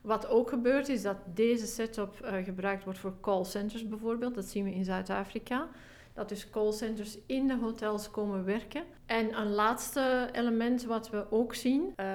Wat 0.00 0.28
ook 0.28 0.48
gebeurt 0.48 0.88
is 0.88 1.02
dat 1.02 1.16
deze 1.34 1.66
setup 1.66 2.20
uh, 2.24 2.44
gebruikt 2.44 2.84
wordt 2.84 2.98
voor 2.98 3.14
callcenters 3.20 3.88
bijvoorbeeld. 3.88 4.34
Dat 4.34 4.44
zien 4.44 4.64
we 4.64 4.74
in 4.74 4.84
Zuid-Afrika. 4.84 5.68
Dat 6.14 6.28
dus 6.28 6.50
callcenters 6.50 7.18
in 7.26 7.46
de 7.46 7.56
hotels 7.56 8.10
komen 8.10 8.44
werken. 8.44 8.82
En 9.06 9.38
een 9.38 9.50
laatste 9.50 10.28
element 10.32 10.84
wat 10.84 11.10
we 11.10 11.30
ook 11.30 11.54
zien 11.54 11.92
uh, 11.96 12.06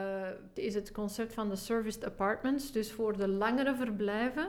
is 0.53 0.73
het 0.73 0.91
concept 0.91 1.33
van 1.33 1.49
de 1.49 1.55
serviced 1.55 2.05
apartments. 2.05 2.71
Dus 2.71 2.91
voor 2.91 3.17
de 3.17 3.27
langere 3.27 3.75
verblijven 3.75 4.47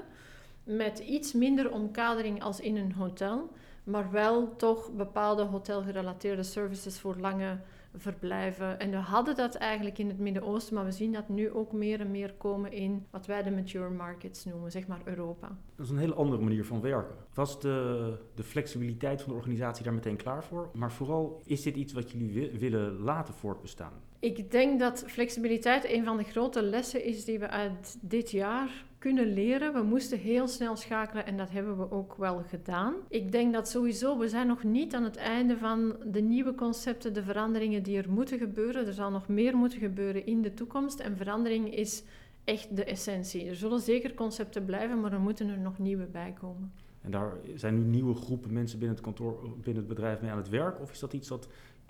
met 0.64 0.98
iets 0.98 1.32
minder 1.32 1.72
omkadering 1.72 2.42
als 2.42 2.60
in 2.60 2.76
een 2.76 2.92
hotel, 2.92 3.50
maar 3.84 4.10
wel 4.10 4.56
toch 4.56 4.90
bepaalde 4.92 5.42
hotelgerelateerde 5.42 6.42
services 6.42 6.98
voor 6.98 7.16
lange. 7.16 7.58
En 8.78 8.90
we 8.90 8.96
hadden 8.96 9.36
dat 9.36 9.54
eigenlijk 9.54 9.98
in 9.98 10.08
het 10.08 10.18
Midden-Oosten, 10.18 10.74
maar 10.74 10.84
we 10.84 10.92
zien 10.92 11.12
dat 11.12 11.28
nu 11.28 11.50
ook 11.50 11.72
meer 11.72 12.00
en 12.00 12.10
meer 12.10 12.32
komen 12.32 12.72
in 12.72 13.06
wat 13.10 13.26
wij 13.26 13.42
de 13.42 13.50
mature 13.50 13.90
markets 13.90 14.44
noemen, 14.44 14.70
zeg 14.70 14.86
maar 14.86 15.00
Europa. 15.04 15.58
Dat 15.76 15.86
is 15.86 15.92
een 15.92 15.98
hele 15.98 16.14
andere 16.14 16.42
manier 16.42 16.64
van 16.64 16.80
werken. 16.80 17.14
Was 17.34 17.60
de, 17.60 18.18
de 18.34 18.42
flexibiliteit 18.42 19.22
van 19.22 19.30
de 19.32 19.38
organisatie 19.38 19.84
daar 19.84 19.94
meteen 19.94 20.16
klaar 20.16 20.44
voor? 20.44 20.70
Maar 20.74 20.92
vooral, 20.92 21.42
is 21.44 21.62
dit 21.62 21.76
iets 21.76 21.92
wat 21.92 22.10
jullie 22.10 22.50
willen 22.58 22.98
laten 22.98 23.34
voortbestaan? 23.34 23.92
Ik 24.18 24.50
denk 24.50 24.80
dat 24.80 25.04
flexibiliteit 25.06 25.90
een 25.92 26.04
van 26.04 26.16
de 26.16 26.24
grote 26.24 26.62
lessen 26.62 27.04
is 27.04 27.24
die 27.24 27.38
we 27.38 27.48
uit 27.48 27.98
dit 28.00 28.30
jaar 28.30 28.84
kunnen 29.06 29.32
leren. 29.32 29.72
We 29.72 29.82
moesten 29.82 30.18
heel 30.18 30.48
snel 30.48 30.76
schakelen 30.76 31.26
en 31.26 31.36
dat 31.36 31.50
hebben 31.50 31.78
we 31.78 31.90
ook 31.90 32.14
wel 32.16 32.42
gedaan. 32.48 32.94
Ik 33.08 33.32
denk 33.32 33.52
dat 33.52 33.68
sowieso, 33.68 34.18
we 34.18 34.28
zijn 34.28 34.46
nog 34.46 34.62
niet 34.62 34.94
aan 34.94 35.02
het 35.02 35.16
einde 35.16 35.58
van 35.58 35.96
de 36.04 36.20
nieuwe 36.20 36.54
concepten, 36.54 37.14
de 37.14 37.22
veranderingen 37.22 37.82
die 37.82 37.98
er 37.98 38.10
moeten 38.10 38.38
gebeuren. 38.38 38.86
Er 38.86 38.92
zal 38.92 39.10
nog 39.10 39.28
meer 39.28 39.56
moeten 39.56 39.78
gebeuren 39.78 40.26
in 40.26 40.42
de 40.42 40.54
toekomst 40.54 41.00
en 41.00 41.16
verandering 41.16 41.74
is 41.74 42.02
echt 42.44 42.76
de 42.76 42.84
essentie. 42.84 43.48
Er 43.48 43.56
zullen 43.56 43.80
zeker 43.80 44.14
concepten 44.14 44.64
blijven, 44.64 45.00
maar 45.00 45.12
er 45.12 45.20
moeten 45.20 45.48
er 45.48 45.58
nog 45.58 45.78
nieuwe 45.78 46.06
bij 46.06 46.34
komen. 46.40 46.72
En 47.00 47.10
daar 47.10 47.32
zijn 47.54 47.74
nu 47.74 47.84
nieuwe 47.84 48.14
groepen 48.14 48.52
mensen 48.52 48.78
binnen 48.78 48.96
het 48.96 49.04
kantoor, 49.04 49.38
binnen 49.62 49.82
het 49.82 49.88
bedrijf 49.88 50.20
mee 50.20 50.30
aan 50.30 50.36
het 50.36 50.48
werk? 50.48 50.80
Of 50.80 50.90
is 50.90 50.98
dat 50.98 51.12
iets 51.12 51.28
dat 51.28 51.48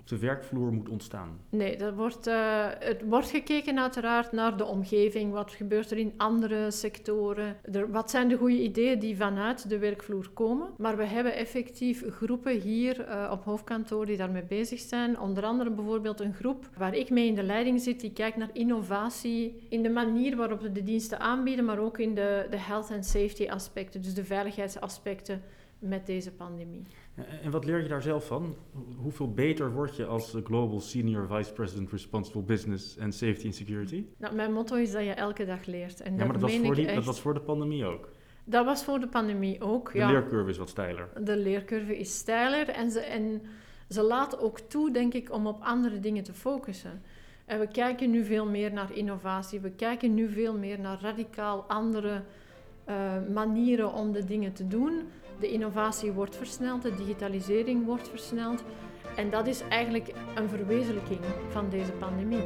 de 0.09 0.17
werkvloer 0.17 0.73
moet 0.73 0.89
ontstaan? 0.89 1.39
Nee, 1.49 1.77
dat 1.77 1.93
wordt, 1.93 2.27
uh, 2.27 2.65
het 2.79 3.01
wordt 3.09 3.29
gekeken 3.29 3.79
uiteraard 3.79 4.31
naar 4.31 4.57
de 4.57 4.65
omgeving. 4.65 5.31
Wat 5.31 5.51
gebeurt 5.51 5.91
er 5.91 5.97
in 5.97 6.13
andere 6.17 6.71
sectoren? 6.71 7.55
Wat 7.89 8.09
zijn 8.09 8.27
de 8.27 8.37
goede 8.37 8.61
ideeën 8.61 8.99
die 8.99 9.17
vanuit 9.17 9.69
de 9.69 9.77
werkvloer 9.77 10.29
komen? 10.33 10.69
Maar 10.77 10.97
we 10.97 11.05
hebben 11.05 11.35
effectief 11.35 12.03
groepen 12.09 12.59
hier 12.59 13.07
uh, 13.07 13.29
op 13.31 13.43
hoofdkantoor 13.43 14.05
die 14.05 14.17
daarmee 14.17 14.43
bezig 14.43 14.79
zijn. 14.79 15.19
Onder 15.19 15.43
andere 15.43 15.71
bijvoorbeeld 15.71 16.19
een 16.19 16.33
groep 16.33 16.69
waar 16.77 16.95
ik 16.95 17.09
mee 17.09 17.27
in 17.27 17.35
de 17.35 17.43
leiding 17.43 17.81
zit, 17.81 17.99
die 17.99 18.13
kijkt 18.13 18.37
naar 18.37 18.49
innovatie 18.53 19.65
in 19.69 19.83
de 19.83 19.89
manier 19.89 20.35
waarop 20.35 20.61
we 20.61 20.71
de 20.71 20.83
diensten 20.83 21.19
aanbieden, 21.19 21.65
maar 21.65 21.79
ook 21.79 21.97
in 21.97 22.15
de, 22.15 22.47
de 22.49 22.59
health 22.59 22.91
and 22.91 23.05
safety 23.05 23.47
aspecten, 23.49 24.01
dus 24.01 24.13
de 24.13 24.23
veiligheidsaspecten 24.23 25.41
met 25.79 26.05
deze 26.05 26.31
pandemie. 26.31 26.83
En 27.43 27.51
wat 27.51 27.65
leer 27.65 27.81
je 27.81 27.87
daar 27.87 28.01
zelf 28.01 28.25
van? 28.25 28.55
Hoeveel 28.97 29.33
beter 29.33 29.71
word 29.71 29.95
je 29.95 30.05
als 30.05 30.35
Global 30.43 30.79
Senior 30.79 31.27
Vice 31.27 31.53
President 31.53 31.91
Responsible 31.91 32.41
Business 32.41 32.99
and 32.99 33.15
Safety 33.15 33.45
and 33.45 33.55
Security? 33.55 34.05
Nou, 34.17 34.35
mijn 34.35 34.53
motto 34.53 34.75
is 34.75 34.91
dat 34.91 35.03
je 35.03 35.11
elke 35.11 35.45
dag 35.45 35.65
leert. 35.65 36.01
En 36.01 36.11
ja, 36.11 36.17
dat 36.17 36.27
maar 36.27 36.39
dat 36.39 36.49
was, 36.49 36.59
voor 36.59 36.65
ik 36.65 36.75
die, 36.75 36.85
echt. 36.85 36.95
dat 36.95 37.05
was 37.05 37.19
voor 37.19 37.33
de 37.33 37.39
pandemie 37.39 37.85
ook. 37.85 38.09
Dat 38.43 38.65
was 38.65 38.83
voor 38.83 38.99
de 38.99 39.07
pandemie 39.07 39.61
ook. 39.61 39.91
De 39.91 39.97
ja. 39.97 40.11
leercurve 40.11 40.49
is 40.49 40.57
wat 40.57 40.69
steiler. 40.69 41.09
De 41.23 41.37
leercurve 41.37 41.97
is 41.97 42.17
steiler 42.17 42.69
en 42.69 42.91
ze, 42.91 42.99
en 42.99 43.41
ze 43.89 44.01
laten 44.01 44.39
ook 44.39 44.59
toe, 44.59 44.91
denk 44.91 45.13
ik, 45.13 45.31
om 45.31 45.47
op 45.47 45.61
andere 45.61 45.99
dingen 45.99 46.23
te 46.23 46.33
focussen. 46.33 47.01
En 47.45 47.59
we 47.59 47.67
kijken 47.67 48.09
nu 48.09 48.23
veel 48.23 48.45
meer 48.45 48.73
naar 48.73 48.93
innovatie. 48.93 49.59
We 49.59 49.71
kijken 49.71 50.13
nu 50.13 50.29
veel 50.29 50.57
meer 50.57 50.79
naar 50.79 51.01
radicaal 51.01 51.65
andere 51.67 52.21
eh, 52.83 52.95
manieren 53.33 53.93
om 53.93 54.11
de 54.11 54.25
dingen 54.25 54.53
te 54.53 54.67
doen. 54.67 55.01
De 55.39 55.51
innovatie 55.51 56.11
wordt 56.11 56.35
versneld, 56.35 56.81
de 56.81 56.95
digitalisering 56.95 57.85
wordt 57.85 58.09
versneld. 58.09 58.63
En 59.15 59.29
dat 59.29 59.47
is 59.47 59.61
eigenlijk 59.69 60.13
een 60.35 60.49
verwezenlijking 60.49 61.19
van 61.49 61.69
deze 61.69 61.91
pandemie. 61.91 62.43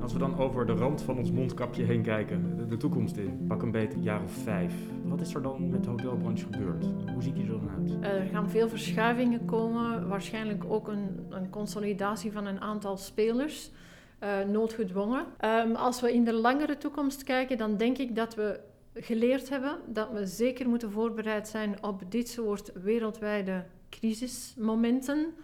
Als 0.00 0.12
we 0.12 0.18
dan 0.18 0.38
over 0.38 0.66
de 0.66 0.72
rand 0.72 1.02
van 1.02 1.18
ons 1.18 1.30
mondkapje 1.30 1.84
heen 1.84 2.02
kijken, 2.02 2.68
de, 2.68 2.76
toekomst 2.76 3.16
in, 3.16 3.44
pak 3.48 3.62
een 3.62 3.70
beetje 3.70 3.96
een 3.96 4.02
jaar 4.02 4.22
of 4.22 4.32
vijf. 4.32 4.74
Wat 5.04 5.20
is 5.20 5.34
er 5.34 5.42
dan 5.42 5.70
met 5.70 5.84
de 5.84 5.90
hotelbranche 5.90 6.44
gebeurd? 6.44 6.84
Hoe 7.12 7.22
ziet 7.22 7.34
die 7.34 7.44
er 7.44 7.50
dan 7.50 7.70
uit? 7.78 8.14
Er 8.14 8.26
gaan 8.26 8.50
veel 8.50 8.68
verschuivingen 8.68 9.44
komen, 9.44 10.08
waarschijnlijk 10.08 10.64
ook 10.68 10.88
een, 10.88 11.26
een 11.28 11.50
consolidatie 11.50 12.32
van 12.32 12.46
een 12.46 12.60
aantal 12.60 12.96
spelers, 12.96 13.70
eh, 14.18 14.40
noodgedwongen. 14.40 15.26
Ehm, 15.38 15.74
als 15.74 16.00
we 16.00 16.12
in 16.12 16.24
de 16.24 16.32
langere 16.32 16.78
toekomst 16.78 17.22
kijken, 17.24 17.58
dan 17.58 17.76
denk 17.76 17.98
ik 17.98 18.14
dat 18.16 18.34
we 18.34 18.60
geleerd 18.94 19.48
hebben 19.48 19.78
dat 19.86 20.10
we 20.12 20.26
zeker 20.26 20.68
moeten 20.68 20.90
voorbereid 20.90 21.48
zijn 21.48 21.82
op 21.82 22.02
dit 22.08 22.28
soort 22.28 22.72
wereldwijde 22.82 23.64
crisismomenten. 23.90 25.34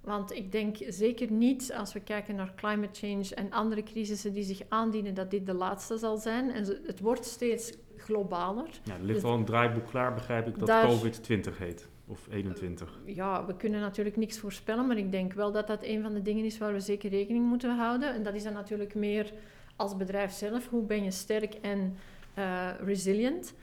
Want 0.00 0.32
ik 0.36 0.52
denk 0.52 0.76
zeker 0.88 1.30
niet, 1.32 1.72
als 1.76 1.92
we 1.92 2.00
kijken 2.00 2.34
naar 2.34 2.52
climate 2.56 3.06
change 3.06 3.34
en 3.34 3.50
andere 3.52 3.82
crisissen 3.82 4.32
die 4.32 4.42
zich 4.42 4.62
aandienen, 4.68 5.14
dat 5.14 5.30
dit 5.30 5.46
de 5.46 5.54
laatste 5.54 5.98
zal 5.98 6.16
zijn. 6.16 6.50
En 6.50 6.64
het 6.86 7.00
wordt 7.00 7.24
steeds 7.24 7.72
globaler. 7.96 8.66
Ja, 8.84 8.94
er 8.94 9.00
ligt 9.00 9.14
Dus- 9.14 9.22
wel 9.22 9.32
een 9.34 9.44
draaiboek 9.44 9.86
klaar, 9.86 10.14
begrijp 10.14 10.46
ik, 10.46 10.58
dat 10.58 10.66
Daar- 10.68 10.86
COVID-20 10.86 11.58
heet. 11.58 11.88
Of 12.10 12.26
21. 12.30 12.98
Ja, 13.04 13.46
we 13.46 13.56
kunnen 13.56 13.80
natuurlijk 13.80 14.16
niks 14.16 14.38
voorspellen, 14.38 14.86
maar 14.86 14.96
ik 14.96 15.12
denk 15.12 15.32
wel 15.32 15.52
dat 15.52 15.66
dat 15.66 15.82
een 15.82 16.02
van 16.02 16.14
de 16.14 16.22
dingen 16.22 16.44
is 16.44 16.58
waar 16.58 16.72
we 16.72 16.80
zeker 16.80 17.10
rekening 17.10 17.46
moeten 17.46 17.76
houden. 17.76 18.14
En 18.14 18.22
dat 18.22 18.34
is 18.34 18.42
dan 18.42 18.52
natuurlijk 18.52 18.94
meer 18.94 19.32
als 19.76 19.96
bedrijf 19.96 20.32
zelf. 20.32 20.68
Hoe 20.68 20.82
ben 20.82 21.04
je 21.04 21.10
sterk 21.10 21.54
en 21.54 21.96
eh, 22.34 22.68
resilient? 22.84 23.54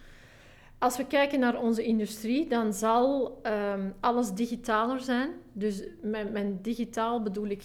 Als 0.77 0.98
we 0.98 1.06
kijken 1.06 1.39
naar 1.39 1.62
onze 1.62 1.84
industrie, 1.84 2.48
dan 2.48 2.74
zal 2.74 3.39
ehm, 3.44 3.89
alles 4.00 4.34
digitaler 4.34 5.00
zijn. 5.00 5.30
Dus 5.54 5.84
met, 6.01 6.32
met 6.32 6.63
digitaal 6.63 7.22
bedoel 7.22 7.48
ik 7.48 7.63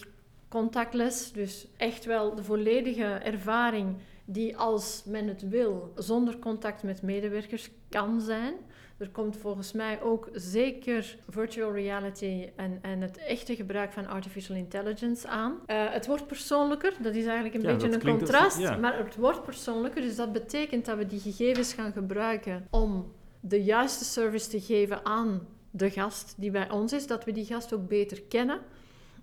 contactless. 0.48 1.32
Dus 1.32 1.66
echt 1.76 2.04
wel 2.04 2.34
de 2.34 2.44
volledige 2.44 3.04
ervaring 3.04 3.96
die 4.24 4.56
als 4.56 5.02
men 5.06 5.28
het 5.28 5.48
wil, 5.48 5.92
zonder 5.96 6.38
contact 6.38 6.82
met 6.82 7.02
medewerkers 7.02 7.70
kan 7.88 8.20
zijn. 8.20 8.54
Er 9.02 9.10
komt 9.10 9.36
volgens 9.36 9.72
mij 9.72 10.02
ook 10.02 10.28
zeker 10.32 11.16
virtual 11.28 11.72
reality 11.72 12.48
en, 12.56 12.78
en 12.82 13.00
het 13.00 13.16
echte 13.18 13.56
gebruik 13.56 13.92
van 13.92 14.06
artificial 14.06 14.56
intelligence 14.56 15.28
aan. 15.28 15.58
Eh, 15.66 15.84
het 15.92 16.06
wordt 16.06 16.26
persoonlijker, 16.26 16.92
dat 17.00 17.14
is 17.14 17.24
eigenlijk 17.24 17.54
een 17.54 17.60
Ja, 17.62 17.66
beetje 17.72 17.86
een 17.86 17.94
als- 17.94 18.18
contrast, 18.18 18.58
ja. 18.58 18.76
maar 18.76 18.98
het 18.98 19.16
wordt 19.16 19.42
persoonlijker. 19.44 20.02
Dus 20.02 20.16
dat 20.16 20.32
betekent 20.32 20.84
dat 20.84 20.96
we 20.98 21.06
die 21.06 21.20
gegevens 21.20 21.72
gaan 21.74 21.92
gebruiken 21.92 22.66
om 22.70 23.12
de 23.40 23.62
juiste 23.64 24.04
service 24.04 24.48
te 24.50 24.60
geven 24.60 25.04
aan 25.04 25.46
de 25.70 25.90
gast 25.90 26.34
die 26.38 26.50
bij 26.50 26.70
ons 26.70 26.92
is, 26.92 27.06
dat 27.06 27.24
we 27.24 27.32
die 27.32 27.44
gast 27.44 27.72
ook 27.74 27.88
beter 27.88 28.22
kennen. 28.22 28.58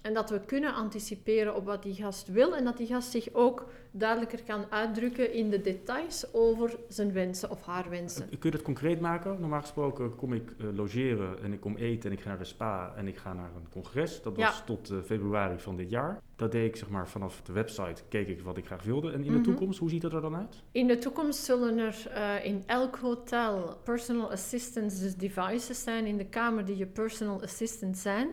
En 0.01 0.13
dat 0.13 0.29
we 0.29 0.39
kunnen 0.39 0.73
anticiperen 0.73 1.55
op 1.55 1.65
wat 1.65 1.83
die 1.83 1.93
gast 1.93 2.27
wil 2.27 2.55
en 2.55 2.63
dat 2.63 2.77
die 2.77 2.87
gast 2.87 3.11
zich 3.11 3.27
ook 3.33 3.65
duidelijker 3.91 4.43
kan 4.43 4.65
uitdrukken 4.69 5.33
in 5.33 5.49
de 5.49 5.61
details 5.61 6.33
over 6.33 6.75
zijn 6.87 7.11
wensen 7.13 7.49
of 7.49 7.63
haar 7.65 7.89
wensen. 7.89 8.29
Kun 8.29 8.37
je 8.41 8.51
dat 8.51 8.61
concreet 8.61 8.99
maken? 8.99 9.37
Normaal 9.39 9.61
gesproken 9.61 10.15
kom 10.15 10.33
ik 10.33 10.51
eh, 10.59 10.65
logeren 10.75 11.43
en 11.43 11.53
ik 11.53 11.59
kom 11.59 11.75
eten 11.75 12.09
en 12.11 12.15
ik 12.17 12.21
ga 12.23 12.29
naar 12.29 12.37
de 12.37 12.43
spa 12.43 12.93
en 12.95 13.07
ik 13.07 13.17
ga 13.17 13.33
naar 13.33 13.49
een 13.55 13.67
congres. 13.71 14.21
Dat 14.21 14.35
was 14.37 14.57
Ja. 14.57 14.63
tot 14.65 14.89
eh, 14.89 14.97
februari 15.05 15.59
van 15.59 15.75
dit 15.77 15.89
jaar. 15.89 16.21
Dat 16.35 16.51
deed 16.51 16.65
ik 16.67 16.75
zeg 16.75 16.89
maar 16.89 17.07
vanaf 17.07 17.41
de 17.41 17.53
website, 17.53 18.01
keek 18.09 18.27
ik 18.27 18.41
wat 18.41 18.57
ik 18.57 18.65
graag 18.65 18.83
wilde. 18.83 19.11
En 19.11 19.23
in 19.23 19.31
Mhm. 19.31 19.33
de 19.37 19.41
toekomst, 19.41 19.79
hoe 19.79 19.89
ziet 19.89 20.01
dat 20.01 20.13
er 20.13 20.21
dan 20.21 20.35
uit? 20.35 20.63
In 20.71 20.87
de 20.87 20.97
toekomst 20.97 21.43
zullen 21.43 21.77
er 21.77 22.07
eh, 22.11 22.45
in 22.45 22.63
elk 22.65 22.95
hotel 22.95 23.77
personal 23.83 24.31
assistants, 24.31 24.99
dus 24.99 25.15
devices 25.15 25.83
zijn 25.83 26.05
in 26.05 26.17
de 26.17 26.25
kamer 26.25 26.65
die 26.65 26.77
je 26.77 26.85
personal 26.85 27.41
assistant 27.41 27.97
zijn. 27.97 28.27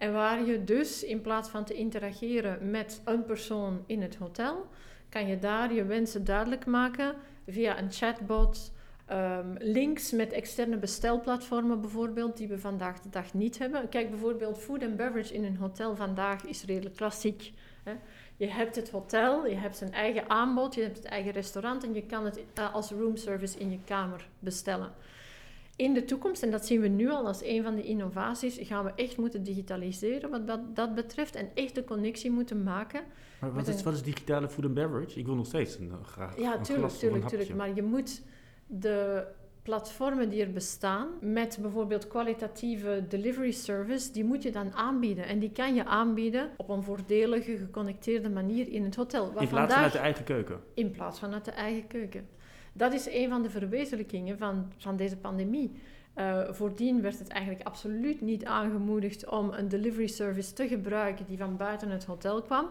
En 0.00 0.12
waar 0.12 0.44
je 0.44 0.64
dus 0.64 1.04
in 1.04 1.20
plaats 1.20 1.48
van 1.48 1.64
te 1.64 1.74
interageren 1.74 2.70
met 2.70 3.00
een 3.04 3.24
persoon 3.24 3.82
in 3.86 4.02
het 4.02 4.16
hotel, 4.16 4.66
kan 5.08 5.26
je 5.26 5.38
daar 5.38 5.72
je 5.72 5.84
wensen 5.84 6.24
duidelijk 6.24 6.66
maken 6.66 7.14
via 7.46 7.78
een 7.78 7.92
chatbot. 7.92 8.72
ehm, 9.06 9.54
links 9.58 10.12
met 10.12 10.32
externe 10.32 10.76
bestelplatformen 10.76 11.80
bijvoorbeeld, 11.80 12.36
die 12.36 12.48
we 12.48 12.58
vandaag 12.58 13.00
de 13.00 13.08
dag 13.08 13.34
niet 13.34 13.58
hebben. 13.58 13.88
Kijk 13.88 14.10
bijvoorbeeld 14.10 14.58
food 14.58 14.82
and 14.82 14.96
beverage 14.96 15.34
in 15.34 15.44
een 15.44 15.56
hotel 15.56 15.96
vandaag 15.96 16.44
is 16.44 16.64
redelijk 16.64 16.96
klassiek. 16.96 17.52
Hè. 17.82 17.92
Je 18.36 18.46
hebt 18.46 18.76
het 18.76 18.90
hotel, 18.90 19.46
je 19.46 19.54
hebt 19.54 19.76
zijn 19.76 19.92
eigen 19.92 20.30
aanbod, 20.30 20.74
je 20.74 20.82
hebt 20.82 20.96
het 20.96 21.06
eigen 21.06 21.32
restaurant 21.32 21.84
en 21.84 21.94
je 21.94 22.06
kan 22.06 22.24
het 22.24 22.40
eh, 22.54 22.74
als 22.74 22.90
roomservice 22.90 23.58
in 23.58 23.70
je 23.70 23.78
kamer 23.84 24.28
bestellen. 24.38 24.92
In 25.80 25.94
de 25.94 26.04
toekomst, 26.04 26.42
en 26.42 26.50
dat 26.50 26.66
zien 26.66 26.80
we 26.80 26.88
nu 26.88 27.10
al 27.10 27.26
als 27.26 27.44
een 27.44 27.62
van 27.62 27.74
de 27.74 27.82
innovaties, 27.82 28.58
gaan 28.60 28.84
we 28.84 28.92
echt 28.96 29.16
moeten 29.16 29.42
digitaliseren 29.42 30.30
wat 30.30 30.46
dat, 30.46 30.76
dat 30.76 30.94
betreft 30.94 31.34
en 31.34 31.48
echt 31.54 31.74
de 31.74 31.84
connectie 31.84 32.30
moeten 32.30 32.62
maken. 32.62 33.00
Maar 33.40 33.52
wat 33.52 33.68
is, 33.68 33.78
een- 33.78 33.84
wat 33.84 33.94
is 33.94 34.02
digitale 34.02 34.48
food 34.48 34.64
and 34.64 34.74
beverage? 34.74 35.18
Ik 35.18 35.26
wil 35.26 35.34
nog 35.34 35.46
steeds 35.46 35.78
een, 35.78 35.90
eh, 35.90 36.06
graag 36.06 36.38
Ja, 36.40 36.56
een 36.56 36.62
tuurlijk, 36.62 36.92
tuurlijk, 36.92 37.28
tuurlijk. 37.28 37.54
Maar 37.54 37.74
je 37.74 37.82
moet 37.82 38.22
de 38.66 39.24
platformen 39.62 40.28
die 40.28 40.42
er 40.44 40.52
bestaan, 40.52 41.08
met 41.20 41.58
bijvoorbeeld 41.60 42.06
kwalitatieve 42.08 43.04
delivery 43.08 43.50
service, 43.50 44.12
die 44.12 44.24
moet 44.24 44.42
je 44.42 44.50
dan 44.50 44.72
aanbieden. 44.72 45.24
En 45.26 45.38
die 45.38 45.50
kan 45.52 45.74
je 45.74 45.84
aanbieden 45.84 46.50
op 46.56 46.68
een 46.68 46.82
voordelige, 46.82 47.56
geconnecteerde 47.56 48.28
manier 48.30 48.68
in 48.68 48.84
het 48.84 48.96
hotel. 48.96 49.32
Wat 49.32 49.42
In 49.42 49.48
plaats 49.48 49.74
van 49.74 49.82
uit 49.82 49.92
de 49.92 49.98
eigen 49.98 50.24
keuken. 50.24 50.60
in 50.74 50.90
plaats 50.90 51.18
van 51.18 51.32
uit 51.32 51.44
de 51.44 51.50
eigen 51.50 51.86
keuken. 51.86 52.28
Dat 52.80 52.92
is 52.92 53.08
een 53.10 53.28
van 53.28 53.42
de 53.42 53.50
verwezenlijkingen 53.50 54.38
van, 54.38 54.72
van 54.76 54.96
deze 54.96 55.16
pandemie. 55.16 55.72
Eh, 56.14 56.52
voordien 56.52 57.02
werd 57.02 57.18
het 57.18 57.28
eigenlijk 57.28 57.66
absoluut 57.66 58.20
niet 58.20 58.44
aangemoedigd 58.44 59.28
om 59.28 59.52
een 59.52 59.68
delivery 59.68 60.06
service 60.06 60.52
te 60.52 60.68
gebruiken 60.68 61.26
die 61.26 61.38
van 61.38 61.56
buiten 61.56 61.90
het 61.90 62.04
hotel 62.04 62.42
kwam. 62.42 62.66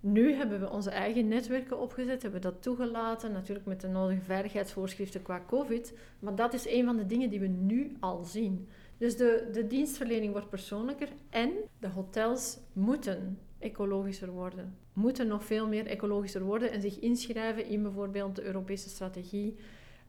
Nu 0.00 0.32
hebben 0.32 0.60
we 0.60 0.70
onze 0.70 0.90
eigen 0.90 1.28
netwerken 1.28 1.78
opgezet, 1.80 2.22
hebben 2.22 2.40
dat 2.40 2.62
toegelaten, 2.62 3.32
natuurlijk 3.32 3.66
met 3.66 3.80
de 3.80 3.88
nodige 3.88 4.22
veiligheidsvoorschriften 4.22 5.22
qua 5.22 5.42
COVID. 5.46 5.98
Maar 6.18 6.34
dat 6.34 6.52
is 6.52 6.68
een 6.68 6.84
van 6.84 6.96
de 6.96 7.06
dingen 7.06 7.30
die 7.30 7.40
we 7.40 7.46
nu 7.46 7.96
al 8.00 8.24
zien. 8.24 8.68
Dus 8.98 9.16
de, 9.16 9.48
de 9.52 9.66
dienstverlening 9.66 10.32
wordt 10.32 10.48
persoonlijker 10.48 11.08
en 11.30 11.50
de 11.78 11.88
hotels 11.88 12.58
moeten 12.72 13.38
ecologischer 13.62 14.30
worden. 14.30 14.76
Moeten 14.92 15.26
nog 15.26 15.44
veel 15.44 15.68
meer 15.68 15.86
ecologischer 15.86 16.42
worden 16.42 16.70
en 16.70 16.80
zich 16.80 16.98
inschrijven 16.98 17.66
in 17.66 17.82
bijvoorbeeld 17.82 18.36
de 18.36 18.44
Europese 18.44 18.88
strategie 18.88 19.56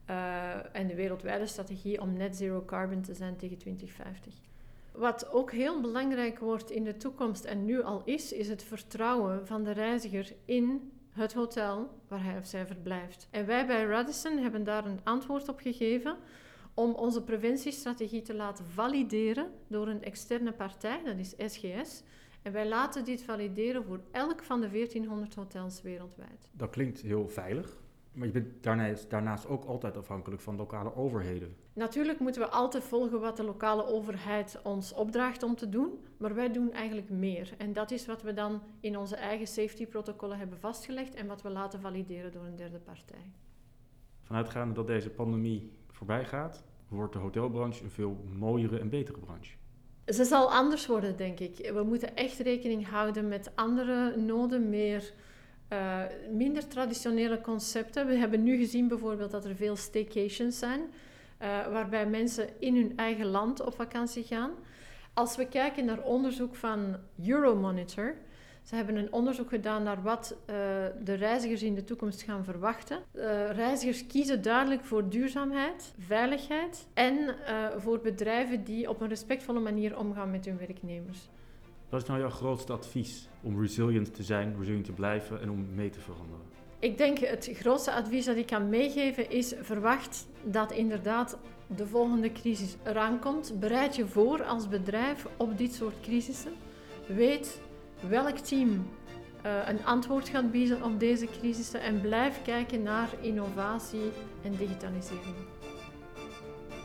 eh, 0.04 0.76
en 0.76 0.86
de 0.86 0.94
wereldwijde 0.94 1.46
strategie 1.46 2.00
om 2.00 2.16
net 2.16 2.36
zero 2.36 2.64
carbon 2.64 3.02
te 3.02 3.14
zijn 3.14 3.36
tegen 3.36 3.58
2050. 3.58 4.34
Wat 4.92 5.32
ook 5.32 5.52
heel 5.52 5.80
belangrijk 5.80 6.38
wordt 6.38 6.70
in 6.70 6.84
de 6.84 6.96
toekomst 6.96 7.44
en 7.44 7.64
nu 7.64 7.82
al 7.82 8.02
is, 8.04 8.32
is 8.32 8.48
het 8.48 8.62
vertrouwen 8.62 9.46
van 9.46 9.64
de 9.64 9.70
reiziger 9.70 10.32
in 10.44 10.92
het 11.10 11.32
hotel 11.32 11.90
waar 12.08 12.24
hij 12.24 12.38
of 12.38 12.46
zij 12.46 12.66
verblijft. 12.66 13.28
En 13.30 13.46
wij 13.46 13.66
bij 13.66 13.84
Radisson 13.84 14.38
hebben 14.38 14.64
daar 14.64 14.86
een 14.86 15.00
antwoord 15.04 15.48
op 15.48 15.60
gegeven 15.60 16.16
om 16.74 16.94
onze 16.94 17.22
preventiestrategie 17.22 18.22
te 18.22 18.34
laten 18.34 18.64
valideren 18.64 19.50
door 19.66 19.88
een 19.88 20.02
externe 20.02 20.52
partij, 20.52 21.00
dat 21.04 21.18
is 21.18 21.34
SGS. 21.52 22.02
En 22.44 22.52
wij 22.52 22.68
laten 22.68 23.04
dit 23.04 23.22
valideren 23.22 23.84
voor 23.84 24.00
elk 24.10 24.42
van 24.42 24.60
de 24.60 24.70
1400 24.70 25.34
hotels 25.34 25.82
wereldwijd. 25.82 26.50
Dat 26.52 26.70
klinkt 26.70 27.00
heel 27.00 27.28
veilig. 27.28 27.82
Maar 28.12 28.26
je 28.26 28.32
bent 28.32 28.62
daarnaast, 28.62 29.10
daarnaast 29.10 29.46
ook 29.46 29.64
altijd 29.64 29.96
afhankelijk 29.96 30.42
van 30.42 30.56
lokale 30.56 30.94
overheden. 30.94 31.56
Natuurlijk 31.72 32.18
moeten 32.18 32.42
we 32.42 32.48
altijd 32.48 32.84
volgen 32.84 33.20
wat 33.20 33.36
de 33.36 33.42
lokale 33.42 33.86
overheid 33.86 34.60
ons 34.62 34.92
opdraagt 34.92 35.42
om 35.42 35.54
te 35.54 35.68
doen, 35.68 35.98
maar 36.16 36.34
wij 36.34 36.52
doen 36.52 36.72
eigenlijk 36.72 37.10
meer. 37.10 37.54
En 37.58 37.72
dat 37.72 37.90
is 37.90 38.06
wat 38.06 38.22
we 38.22 38.32
dan 38.32 38.62
in 38.80 38.98
onze 38.98 39.16
eigen 39.16 39.46
safety-protocollen 39.46 40.38
hebben 40.38 40.58
vastgelegd 40.58 41.14
en 41.14 41.26
wat 41.26 41.42
we 41.42 41.50
laten 41.50 41.80
valideren 41.80 42.32
door 42.32 42.44
een 42.44 42.56
derde 42.56 42.78
partij. 42.78 43.32
Vanuitgaande 44.22 44.74
dat 44.74 44.86
deze 44.86 45.10
pandemie 45.10 45.70
voorbij 45.90 46.24
gaat, 46.24 46.64
wordt 46.88 47.12
de 47.12 47.18
hotelbranche 47.18 47.84
een 47.84 47.90
veel 47.90 48.24
mooiere 48.38 48.78
en 48.78 48.88
betere 48.88 49.18
branche. 49.18 49.56
Ze 50.06 50.24
zal 50.24 50.52
anders 50.52 50.86
worden, 50.86 51.16
denk 51.16 51.40
ik. 51.40 51.70
We 51.72 51.82
moeten 51.82 52.16
echt 52.16 52.38
rekening 52.38 52.88
houden 52.88 53.28
met 53.28 53.50
andere 53.54 54.16
noden, 54.16 54.68
meer 54.68 55.12
uh, 55.72 56.00
minder 56.30 56.68
traditionele 56.68 57.40
concepten. 57.40 58.06
We 58.06 58.14
hebben 58.14 58.42
nu 58.42 58.56
gezien 58.56 58.88
bijvoorbeeld 58.88 59.30
dat 59.30 59.44
er 59.44 59.56
veel 59.56 59.76
staycations 59.76 60.58
zijn, 60.58 60.80
uh, 60.80 61.66
waarbij 61.66 62.06
mensen 62.06 62.48
in 62.58 62.74
hun 62.74 62.92
eigen 62.96 63.26
land 63.26 63.60
op 63.60 63.74
vakantie 63.74 64.22
gaan. 64.22 64.50
Als 65.14 65.36
we 65.36 65.48
kijken 65.48 65.84
naar 65.84 66.02
onderzoek 66.02 66.54
van 66.54 66.96
Euromonitor, 67.26 68.14
ze 68.64 68.74
hebben 68.74 68.96
een 68.96 69.12
onderzoek 69.12 69.48
gedaan 69.48 69.82
naar 69.82 70.02
wat 70.02 70.36
uh, 70.40 70.56
de 71.04 71.14
reizigers 71.14 71.62
in 71.62 71.74
de 71.74 71.84
toekomst 71.84 72.22
gaan 72.22 72.44
verwachten. 72.44 72.98
Uh, 73.12 73.50
reizigers 73.50 74.06
kiezen 74.06 74.42
duidelijk 74.42 74.84
voor 74.84 75.08
duurzaamheid, 75.08 75.94
veiligheid 75.98 76.86
en 76.94 77.14
uh, 77.14 77.66
voor 77.76 78.00
bedrijven 78.00 78.64
die 78.64 78.88
op 78.88 79.00
een 79.00 79.08
respectvolle 79.08 79.60
manier 79.60 79.98
omgaan 79.98 80.30
met 80.30 80.44
hun 80.44 80.58
werknemers. 80.58 81.28
Wat 81.88 82.02
is 82.02 82.08
nou 82.08 82.20
jouw 82.20 82.30
grootste 82.30 82.72
advies 82.72 83.28
om 83.42 83.60
resilient 83.60 84.14
te 84.14 84.22
zijn, 84.22 84.54
resilient 84.58 84.84
te 84.84 84.92
blijven 84.92 85.40
en 85.40 85.50
om 85.50 85.74
mee 85.74 85.90
te 85.90 86.00
veranderen? 86.00 86.42
Ik 86.78 86.98
denk 86.98 87.18
het 87.18 87.50
grootste 87.52 87.92
advies 87.92 88.24
dat 88.24 88.36
ik 88.36 88.46
kan 88.46 88.68
meegeven 88.68 89.30
is 89.30 89.54
verwacht 89.60 90.26
dat 90.42 90.72
inderdaad 90.72 91.38
de 91.66 91.86
volgende 91.86 92.32
crisis 92.32 92.76
eraan 92.84 93.18
komt. 93.18 93.60
Bereid 93.60 93.96
je 93.96 94.06
voor 94.06 94.44
als 94.44 94.68
bedrijf 94.68 95.26
op 95.36 95.58
dit 95.58 95.74
soort 95.74 96.00
crisissen. 96.00 96.52
Weet 97.06 97.60
welk 98.08 98.38
team 98.38 98.68
uh, 99.46 99.52
een 99.68 99.84
antwoord 99.84 100.28
gaat 100.28 100.50
bieden 100.50 100.82
op 100.82 101.00
deze 101.00 101.26
crisissen 101.26 101.80
en 101.80 102.00
blijf 102.00 102.42
kijken 102.42 102.82
naar 102.82 103.08
innovatie 103.20 104.10
en 104.42 104.52
digitalisering. 104.56 105.34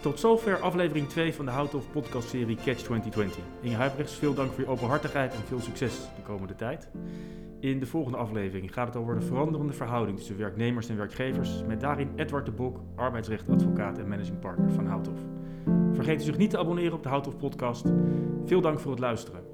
Tot 0.02 0.20
zover 0.20 0.60
aflevering 0.60 1.08
2 1.10 1.34
van 1.34 1.46
de 1.46 1.52
Hout 1.52 1.92
podcast 1.92 2.30
serie 2.30 2.56
Catch 2.56 2.82
2020. 2.82 3.38
Inge 3.62 3.76
Huibrechts, 3.76 4.14
veel 4.14 4.34
dank 4.34 4.52
voor 4.52 4.64
je 4.64 4.70
openhartigheid 4.70 5.34
en 5.34 5.40
veel 5.48 5.60
succes 5.60 5.94
de 6.16 6.22
komende 6.22 6.56
tijd. 6.56 6.90
In 7.60 7.80
de 7.80 7.86
volgende 7.86 8.18
aflevering 8.18 8.74
gaat 8.74 8.88
het 8.88 8.96
over 8.96 9.20
de 9.20 9.26
veranderende 9.26 9.74
verhouding 9.74 10.18
tussen 10.18 10.38
werknemers 10.38 10.90
en 10.90 10.98
werkgevers, 10.98 11.64
met 11.68 11.80
daarin 11.80 12.12
Edward 12.16 12.46
de 12.46 12.52
Bok, 12.52 12.80
arbeidsrechtadvocaat 12.96 13.98
en 13.98 14.08
managing 14.08 14.40
partner 14.40 14.72
van 14.72 14.88
Houthof. 14.88 15.20
Vergeet 15.94 16.22
u 16.22 16.24
zich 16.24 16.38
niet 16.38 16.50
te 16.50 16.58
abonneren 16.58 16.94
op 16.94 17.04
de 17.04 17.10
Houthof 17.10 17.38
podcast. 17.38 17.86
Veel 18.46 18.62
dank 18.62 18.80
voor 18.80 18.92
het 18.92 19.00
luisteren. 19.00 19.49